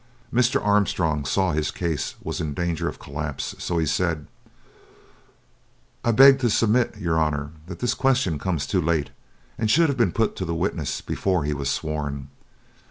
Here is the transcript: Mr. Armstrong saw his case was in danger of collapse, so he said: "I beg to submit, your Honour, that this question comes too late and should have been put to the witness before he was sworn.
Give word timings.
Mr. 0.33 0.59
Armstrong 0.65 1.25
saw 1.25 1.51
his 1.51 1.69
case 1.69 2.15
was 2.23 2.41
in 2.41 2.55
danger 2.55 2.89
of 2.89 2.97
collapse, 2.97 3.53
so 3.59 3.77
he 3.77 3.85
said: 3.85 4.25
"I 6.03 6.09
beg 6.09 6.39
to 6.39 6.49
submit, 6.49 6.97
your 6.97 7.19
Honour, 7.21 7.51
that 7.67 7.77
this 7.77 7.93
question 7.93 8.39
comes 8.39 8.65
too 8.65 8.81
late 8.81 9.11
and 9.59 9.69
should 9.69 9.89
have 9.89 9.99
been 9.99 10.11
put 10.11 10.35
to 10.37 10.45
the 10.45 10.55
witness 10.55 11.01
before 11.01 11.43
he 11.43 11.53
was 11.53 11.69
sworn. 11.69 12.29